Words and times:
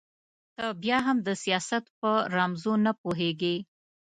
ته 0.57 0.65
بيا 0.81 0.97
هم 1.07 1.17
د 1.27 1.29
سياست 1.43 1.83
په 1.99 2.11
رموزو 2.33 2.73
نه 2.85 2.91
پوهېږې. 3.01 3.55